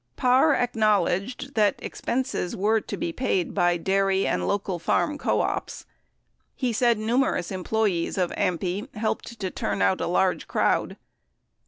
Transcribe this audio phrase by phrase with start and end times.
[0.15, 5.41] ."58 Parr acknowledged that expenses were to be paid bv dairy and local farm co
[5.41, 5.85] ops.
[6.55, 10.97] He said numerous employees of AMPI helped to turn out a large crowd.